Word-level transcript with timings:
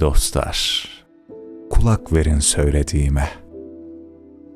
Dostlar! 0.00 0.88
Kulak 1.70 2.12
verin 2.12 2.38
söylediğime. 2.38 3.28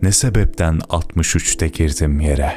Ne 0.02 0.12
sebepten 0.12 0.78
63'te 0.78 1.68
girdim 1.68 2.20
yere? 2.20 2.52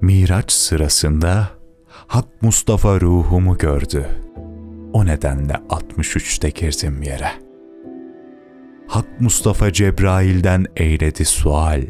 Miraç 0.00 0.52
sırasında 0.52 1.48
Hak 1.86 2.42
Mustafa 2.42 3.00
ruhumu 3.00 3.58
gördü. 3.58 4.06
O 4.92 5.06
nedenle 5.06 5.52
63'te 5.52 6.50
girdim 6.50 7.02
yere. 7.02 7.30
Hak 8.86 9.20
Mustafa 9.20 9.72
Cebrail'den 9.72 10.66
eyledi 10.76 11.24
sual. 11.24 11.82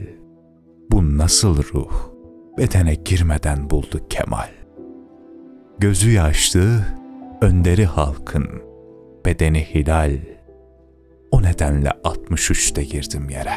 Bu 0.91 1.19
nasıl 1.19 1.57
ruh? 1.63 2.11
Bedene 2.59 2.95
girmeden 2.95 3.71
buldu 3.71 4.01
kemal. 4.09 4.49
Gözü 5.79 6.11
yaşlı, 6.11 6.85
önderi 7.41 7.85
halkın, 7.85 8.70
bedeni 9.27 9.61
hilal. 9.61 10.19
O 11.31 11.43
nedenle 11.43 11.89
63'te 11.89 12.85
girdim 12.85 13.31
yere. 13.31 13.53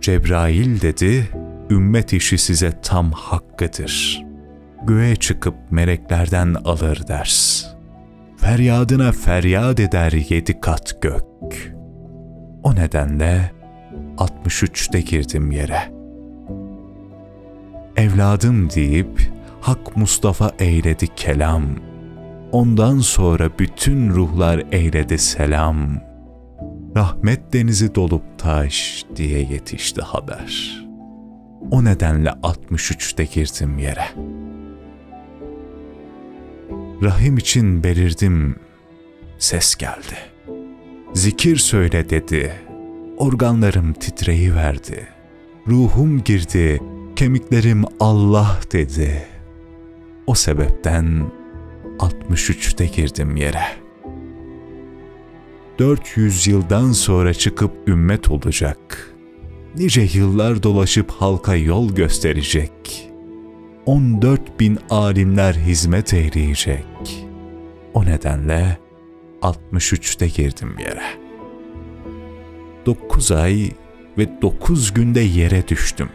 Cebrail 0.00 0.80
dedi, 0.80 1.28
ümmet 1.70 2.12
işi 2.12 2.38
size 2.38 2.80
tam 2.82 3.12
hakkıdır. 3.12 4.24
Göğe 4.82 5.16
çıkıp 5.16 5.54
meleklerden 5.70 6.54
alır 6.54 7.08
ders. 7.08 7.66
Feryadına 8.36 9.12
feryat 9.12 9.80
eder 9.80 10.12
yedi 10.12 10.60
kat 10.60 11.02
gök. 11.02 11.74
O 12.62 12.74
nedenle 12.74 13.52
63'te 14.16 15.00
girdim 15.00 15.50
yere. 15.50 15.92
Evladım 17.96 18.70
deyip 18.70 19.30
Hak 19.60 19.96
Mustafa 19.96 20.52
eyledi 20.58 21.06
kelam. 21.16 21.89
Ondan 22.52 22.98
sonra 22.98 23.50
bütün 23.58 24.10
ruhlar 24.10 24.62
eyledi 24.72 25.18
selam. 25.18 26.00
Rahmet 26.96 27.52
denizi 27.52 27.94
dolup 27.94 28.22
taş 28.38 29.04
diye 29.16 29.38
yetişti 29.38 30.02
haber. 30.02 30.80
O 31.70 31.84
nedenle 31.84 32.28
63'te 32.28 33.24
girdim 33.24 33.78
yere. 33.78 34.04
Rahim 37.02 37.38
için 37.38 37.84
belirdim. 37.84 38.56
Ses 39.38 39.74
geldi. 39.76 40.16
Zikir 41.14 41.56
söyle 41.56 42.10
dedi. 42.10 42.52
Organlarım 43.16 43.92
titreyiverdi. 43.92 45.08
Ruhum 45.68 46.24
girdi, 46.24 46.80
kemiklerim 47.16 47.84
Allah 48.00 48.60
dedi. 48.72 49.22
O 50.26 50.34
sebepten 50.34 51.22
63'te 52.00 52.86
girdim 52.86 53.36
yere. 53.36 53.62
400 55.78 56.46
yıldan 56.46 56.92
sonra 56.92 57.34
çıkıp 57.34 57.88
ümmet 57.88 58.30
olacak. 58.30 59.14
Nice 59.76 60.08
yıllar 60.12 60.62
dolaşıp 60.62 61.10
halka 61.10 61.54
yol 61.54 61.94
gösterecek. 61.94 63.10
14 63.86 64.60
bin 64.60 64.78
alimler 64.90 65.54
hizmet 65.54 66.14
eyleyecek. 66.14 67.26
O 67.94 68.04
nedenle 68.04 68.78
63'te 69.42 70.28
girdim 70.28 70.76
yere. 70.78 71.20
9 72.86 73.32
ay 73.32 73.70
ve 74.18 74.42
9 74.42 74.94
günde 74.94 75.20
yere 75.20 75.68
düştüm. 75.68 76.08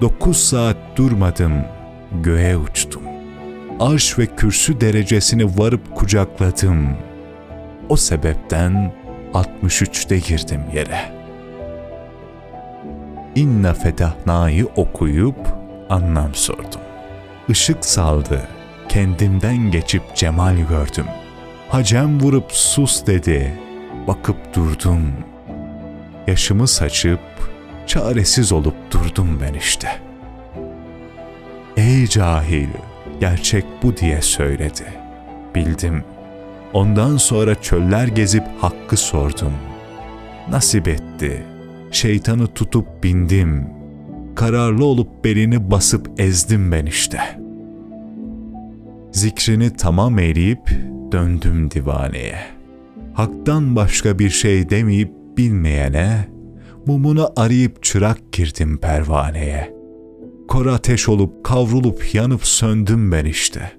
9 0.00 0.36
saat 0.36 0.76
durmadım, 0.96 1.52
göğe 2.22 2.56
uçtum. 2.56 3.11
Arş 3.82 4.18
ve 4.18 4.26
kürsü 4.26 4.80
derecesini 4.80 5.58
varıp 5.58 5.94
kucakladım. 5.94 6.96
O 7.88 7.96
sebepten 7.96 8.92
63'te 9.34 10.18
girdim 10.18 10.60
yere. 10.74 11.12
İnna 13.34 13.74
fedahna'yı 13.74 14.66
okuyup 14.76 15.36
anlam 15.90 16.34
sordum. 16.34 16.80
Işık 17.48 17.84
saldı, 17.84 18.42
kendimden 18.88 19.70
geçip 19.70 20.14
cemal 20.14 20.56
gördüm. 20.56 21.06
Hacem 21.68 22.20
vurup 22.20 22.52
sus 22.52 23.06
dedi, 23.06 23.58
bakıp 24.06 24.54
durdum. 24.54 25.12
Yaşımı 26.26 26.68
saçıp 26.68 27.20
çaresiz 27.86 28.52
olup 28.52 28.76
durdum 28.90 29.40
ben 29.42 29.54
işte. 29.54 29.88
Ey 31.76 32.06
cahil, 32.06 32.68
gerçek 33.22 33.64
bu 33.82 33.96
diye 33.96 34.22
söyledi. 34.22 34.84
Bildim. 35.54 36.04
Ondan 36.72 37.16
sonra 37.16 37.54
çöller 37.54 38.08
gezip 38.08 38.44
hakkı 38.60 38.96
sordum. 38.96 39.52
Nasip 40.50 40.88
etti. 40.88 41.42
Şeytanı 41.90 42.46
tutup 42.46 43.04
bindim. 43.04 43.66
Kararlı 44.34 44.84
olup 44.84 45.24
belini 45.24 45.70
basıp 45.70 46.10
ezdim 46.18 46.72
ben 46.72 46.86
işte. 46.86 47.18
Zikrini 49.12 49.76
tamam 49.76 50.18
eyleyip 50.18 50.70
döndüm 51.12 51.70
divaneye. 51.70 52.38
Hak'tan 53.14 53.76
başka 53.76 54.18
bir 54.18 54.30
şey 54.30 54.70
demeyip 54.70 55.12
bilmeyene, 55.36 56.28
mumunu 56.86 57.32
arayıp 57.36 57.82
çırak 57.82 58.32
girdim 58.32 58.78
pervaneye. 58.78 59.81
Kor 60.52 60.66
ateş 60.66 61.08
olup 61.08 61.44
kavrulup 61.44 62.14
yanıp 62.14 62.44
söndüm 62.44 63.12
ben 63.12 63.24
işte. 63.24 63.72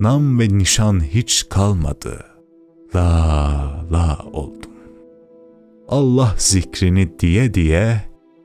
Nam 0.00 0.40
ve 0.40 0.48
nişan 0.48 1.00
hiç 1.00 1.48
kalmadı. 1.48 2.24
La 2.94 3.86
la 3.92 4.18
oldum. 4.32 4.70
Allah 5.88 6.34
zikrini 6.38 7.18
diye 7.18 7.54
diye 7.54 8.02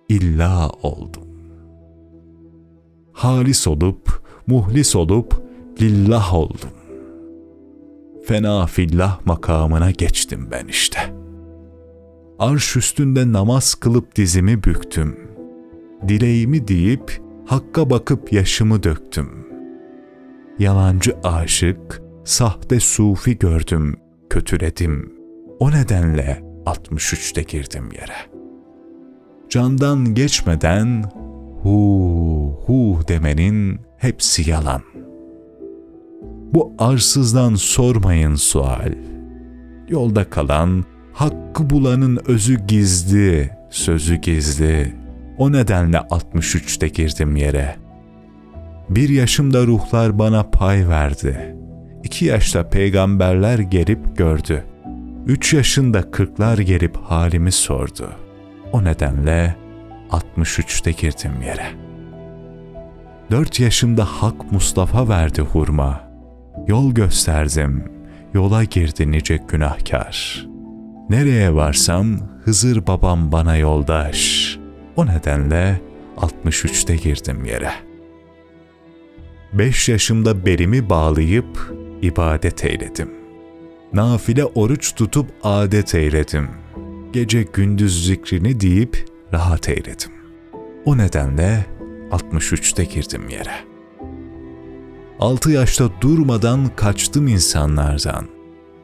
illa 0.09 0.69
oldum. 0.69 1.23
Halis 3.13 3.67
olup, 3.67 4.23
muhlis 4.47 4.95
olup 4.95 5.43
lillah 5.81 6.33
oldum. 6.33 6.71
Fena 8.25 8.65
fillah 8.65 9.25
makamına 9.25 9.91
geçtim 9.91 10.47
ben 10.51 10.67
işte. 10.67 10.99
Arş 12.39 12.75
üstünde 12.75 13.31
namaz 13.31 13.75
kılıp 13.75 14.15
dizimi 14.15 14.63
büktüm. 14.63 15.34
Dileğimi 16.07 16.67
deyip 16.67 17.21
hakka 17.45 17.89
bakıp 17.89 18.33
yaşımı 18.33 18.83
döktüm. 18.83 19.47
Yalancı 20.59 21.17
aşık, 21.23 22.01
sahte 22.23 22.79
sufi 22.79 23.37
gördüm, 23.37 23.95
kötüledim. 24.29 25.13
O 25.59 25.71
nedenle 25.71 26.43
63'te 26.65 27.41
girdim 27.41 27.89
yere. 27.93 28.45
Candan 29.49 30.13
geçmeden 30.13 31.03
hu 31.61 32.59
hu 32.65 32.99
demenin 33.07 33.79
hepsi 33.97 34.49
yalan. 34.49 34.81
Bu 36.53 36.73
arsızdan 36.79 37.55
sormayın 37.55 38.35
sual. 38.35 38.93
Yolda 39.89 40.29
kalan, 40.29 40.83
hakkı 41.13 41.69
bulanın 41.69 42.19
özü 42.27 42.67
gizli, 42.67 43.49
sözü 43.69 44.15
gizli. 44.15 45.04
O 45.37 45.51
nedenle 45.51 45.97
63'te 45.97 46.87
girdim 46.87 47.35
yere. 47.35 47.75
Bir 48.89 49.09
yaşımda 49.09 49.67
ruhlar 49.67 50.19
bana 50.19 50.43
pay 50.43 50.89
verdi. 50.89 51.55
İki 52.03 52.25
yaşta 52.25 52.69
peygamberler 52.69 53.59
gelip 53.59 54.17
gördü. 54.17 54.63
Üç 55.25 55.53
yaşında 55.53 56.11
kırklar 56.11 56.57
gelip 56.57 56.97
halimi 56.97 57.51
sordu. 57.51 58.11
O 58.71 58.83
nedenle 58.83 59.55
63'te 60.11 60.91
girdim 60.91 61.41
yere. 61.41 61.67
Dört 63.31 63.59
yaşımda 63.59 64.05
Hak 64.05 64.51
Mustafa 64.51 65.09
verdi 65.09 65.41
hurma. 65.41 66.01
Yol 66.67 66.93
gösterdim, 66.93 67.83
yola 68.33 68.63
girdi 68.63 69.11
nice 69.11 69.39
günahkar. 69.47 70.47
Nereye 71.09 71.55
varsam 71.55 72.19
Hızır 72.45 72.87
babam 72.87 73.31
bana 73.31 73.57
yoldaş. 73.57 74.44
O 74.95 75.05
nedenle 75.05 75.81
63'te 76.17 76.95
girdim 76.95 77.45
yere. 77.45 77.71
Beş 79.53 79.89
yaşımda 79.89 80.45
berimi 80.45 80.89
bağlayıp 80.89 81.73
ibadet 82.01 82.65
eyledim. 82.65 83.11
Nafile 83.93 84.45
oruç 84.45 84.95
tutup 84.95 85.27
adet 85.43 85.95
eyledim. 85.95 86.49
Gece 87.13 87.43
gündüz 87.43 88.05
zikrini 88.05 88.59
deyip 88.59 89.05
rahat 89.33 89.69
eyledim. 89.69 90.11
O 90.85 90.97
nedenle 90.97 91.65
63'te 92.11 92.83
girdim 92.83 93.29
yere. 93.29 93.55
Altı 95.19 95.51
yaşta 95.51 95.89
durmadan 96.01 96.75
kaçtım 96.75 97.27
insanlardan. 97.27 98.25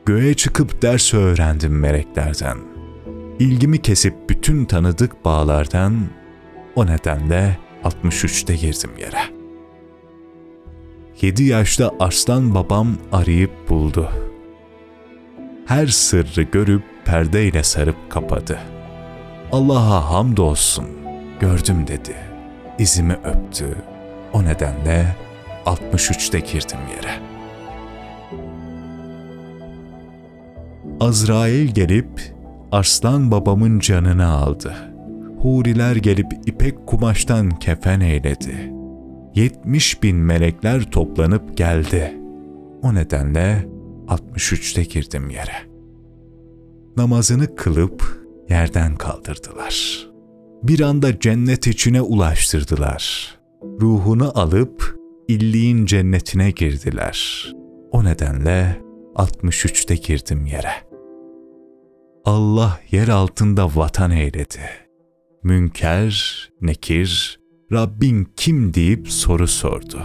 Göğe 0.05 0.33
çıkıp 0.33 0.81
ders 0.81 1.13
öğrendim 1.13 1.79
meleklerden. 1.79 2.70
İlgimi 3.41 3.81
kesip 3.81 4.29
bütün 4.29 4.65
tanıdık 4.65 5.25
bağlardan 5.25 5.99
o 6.75 6.85
nedenle 6.85 7.57
63'te 7.83 8.55
girdim 8.55 8.91
yere. 8.99 9.21
7 11.21 11.43
yaşta 11.43 11.91
Arslan 11.99 12.55
babam 12.55 12.97
arayıp 13.11 13.69
buldu. 13.69 14.11
Her 15.65 15.87
sırrı 15.87 16.41
görüp 16.41 16.83
perdeyle 17.05 17.63
sarıp 17.63 18.11
kapadı. 18.11 18.59
Allah'a 19.51 20.11
hamdolsun, 20.11 20.85
gördüm 21.39 21.87
dedi. 21.87 22.15
İzimi 22.79 23.13
öptü. 23.13 23.75
O 24.33 24.43
nedenle 24.43 25.15
63'te 25.65 26.39
girdim 26.39 26.79
yere. 26.95 27.19
Azrail 30.99 31.67
gelip 31.67 32.40
Arslan 32.71 33.31
babamın 33.31 33.79
canını 33.79 34.27
aldı. 34.27 34.73
Huriler 35.41 35.95
gelip 35.95 36.27
ipek 36.45 36.87
kumaştan 36.87 37.49
kefen 37.49 37.99
eyledi. 37.99 38.73
Yetmiş 39.35 40.03
bin 40.03 40.17
melekler 40.17 40.91
toplanıp 40.91 41.57
geldi. 41.57 42.17
O 42.81 42.93
nedenle 42.93 43.67
63'te 44.07 44.83
girdim 44.83 45.29
yere. 45.29 45.71
Namazını 46.97 47.55
kılıp 47.55 48.25
yerden 48.49 48.95
kaldırdılar. 48.95 50.07
Bir 50.63 50.79
anda 50.79 51.19
cennet 51.19 51.67
içine 51.67 52.01
ulaştırdılar. 52.01 53.35
Ruhunu 53.81 54.39
alıp 54.39 54.99
illiğin 55.27 55.85
cennetine 55.85 56.51
girdiler. 56.51 57.51
O 57.91 58.03
nedenle 58.03 58.81
63'te 59.15 59.95
girdim 59.95 60.45
yere. 60.45 60.90
Allah 62.31 62.79
yer 62.91 63.07
altında 63.07 63.75
vatan 63.75 64.11
eyledi. 64.11 64.59
Münker, 65.43 66.49
nekir, 66.61 67.39
Rabbin 67.71 68.27
kim 68.35 68.73
deyip 68.73 69.11
soru 69.11 69.47
sordu. 69.47 70.03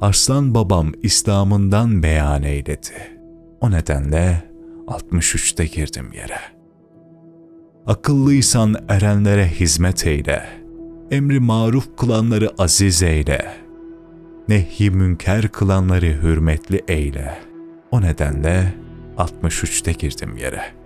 Arslan 0.00 0.54
babam 0.54 0.92
İslam'ından 1.02 2.02
beyan 2.02 2.42
eyledi. 2.42 3.18
O 3.60 3.70
nedenle 3.70 4.50
63'te 4.86 5.66
girdim 5.66 6.12
yere. 6.12 6.38
Akıllıysan 7.86 8.74
erenlere 8.88 9.48
hizmet 9.48 10.06
eyle. 10.06 10.48
Emri 11.10 11.40
maruf 11.40 11.96
kılanları 11.96 12.50
aziz 12.58 13.02
eyle. 13.02 13.54
Nehi 14.48 14.90
münker 14.90 15.48
kılanları 15.48 16.22
hürmetli 16.22 16.84
eyle. 16.88 17.38
O 17.90 18.02
nedenle 18.02 18.74
63'te 19.18 19.92
girdim 19.92 20.36
yere. 20.36 20.85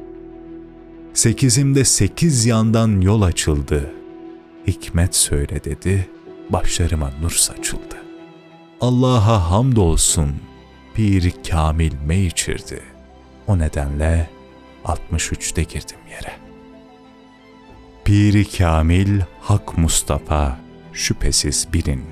Sekizimde 1.14 1.84
sekiz 1.84 2.46
yandan 2.46 3.00
yol 3.00 3.22
açıldı. 3.22 3.92
Hikmet 4.66 5.16
söyle 5.16 5.64
dedi, 5.64 6.08
başlarıma 6.50 7.10
nur 7.22 7.30
saçıldı. 7.30 7.96
Allah'a 8.80 9.50
hamdolsun, 9.50 10.34
pir 10.94 11.32
kamil 11.50 11.92
me 12.06 12.20
içirdi. 12.20 12.82
O 13.46 13.58
nedenle 13.58 14.30
63'te 14.84 15.62
girdim 15.62 15.98
yere. 16.10 16.32
Piri 18.04 18.50
Kamil 18.58 19.20
Hak 19.40 19.78
Mustafa 19.78 20.58
şüphesiz 20.92 21.68
bilin. 21.72 22.04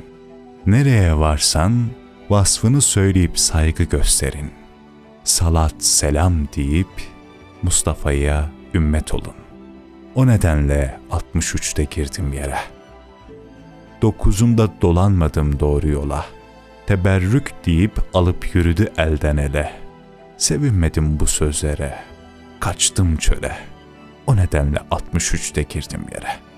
Nereye 0.66 1.18
varsan 1.18 1.86
vasfını 2.30 2.80
söyleyip 2.80 3.38
saygı 3.38 3.84
gösterin. 3.84 4.50
Salat 5.24 5.74
selam 5.78 6.48
deyip 6.56 6.88
Mustafa'ya 7.62 8.50
ümmet 8.74 9.14
olun. 9.14 9.34
O 10.14 10.26
nedenle 10.26 11.00
63'te 11.10 11.84
girdim 11.84 12.32
yere. 12.32 12.58
Dokuzunda 14.02 14.68
dolanmadım 14.82 15.60
doğru 15.60 15.88
yola. 15.88 16.26
Teberrük 16.86 17.52
deyip 17.66 17.92
alıp 18.14 18.54
yürüdü 18.54 18.92
elden 18.96 19.36
ele. 19.36 19.72
Sevinmedim 20.36 21.20
bu 21.20 21.26
sözlere. 21.26 21.94
Kaçtım 22.60 23.16
çöle. 23.16 23.52
O 24.26 24.36
nedenle 24.36 24.78
63'te 24.90 25.62
girdim 25.62 26.00
yere. 26.12 26.48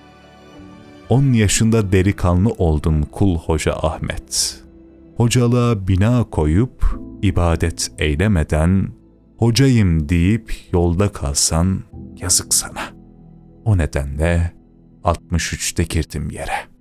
10 1.09 1.33
yaşında 1.33 1.93
delikanlı 1.93 2.51
oldum 2.51 3.03
kul 3.03 3.39
hoca 3.39 3.73
Ahmet. 3.73 4.61
Hocalığa 5.17 5.89
bina 5.89 6.25
koyup 6.25 6.99
ibadet 7.23 7.91
eylemeden 7.99 8.89
hocayım 9.37 10.09
deyip 10.09 10.55
yolda 10.73 11.13
kalsan 11.13 11.81
yazık 12.21 12.55
sana. 12.55 12.91
O 13.65 13.79
nedenle 13.79 14.53
63'te 15.05 15.83
girdim 15.83 16.31
yere.'' 16.31 16.80